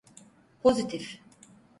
[0.63, 1.21] Pozitif.